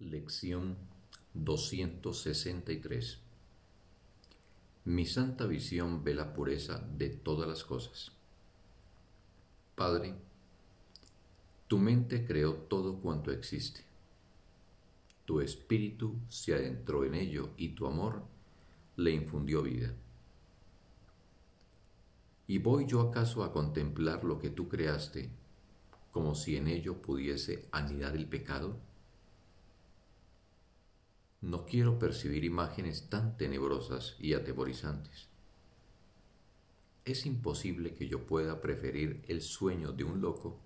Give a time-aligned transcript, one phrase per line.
[0.00, 0.78] Lección
[1.34, 3.18] 263
[4.86, 8.10] Mi santa visión ve la pureza de todas las cosas.
[9.74, 10.14] Padre,
[11.68, 13.84] tu mente creó todo cuanto existe.
[15.26, 18.22] Tu espíritu se adentró en ello y tu amor
[18.96, 19.94] le infundió vida.
[22.46, 25.28] ¿Y voy yo acaso a contemplar lo que tú creaste
[26.10, 28.88] como si en ello pudiese anidar el pecado?
[31.40, 35.28] No quiero percibir imágenes tan tenebrosas y atemorizantes.
[37.04, 40.60] Es imposible que yo pueda preferir el sueño de un loco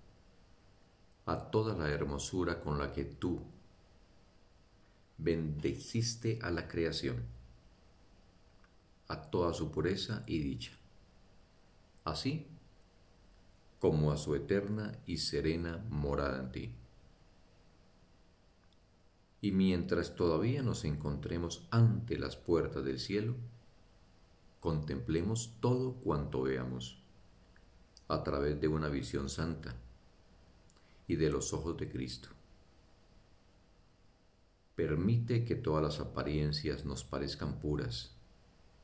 [1.25, 3.41] a toda la hermosura con la que tú
[5.17, 7.23] bendeciste a la creación,
[9.07, 10.71] a toda su pureza y dicha,
[12.03, 12.47] así
[13.79, 16.75] como a su eterna y serena morada en ti.
[19.45, 23.35] Y mientras todavía nos encontremos ante las puertas del cielo,
[24.59, 26.97] contemplemos todo cuanto veamos
[28.07, 29.75] a través de una visión santa
[31.07, 32.29] y de los ojos de Cristo.
[34.75, 38.15] Permite que todas las apariencias nos parezcan puras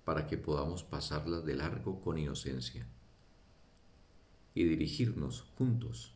[0.06, 2.86] para que podamos pasarlas de largo con inocencia
[4.54, 6.14] y dirigirnos juntos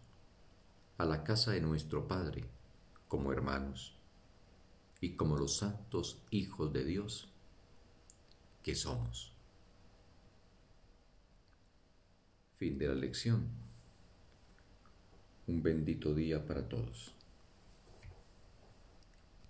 [1.00, 2.46] a la casa de nuestro Padre
[3.08, 3.96] como hermanos
[5.02, 7.28] y como los santos hijos de Dios
[8.64, 9.32] que somos.
[12.58, 13.48] Fin de la lección.
[15.48, 17.14] Un bendito día para todos.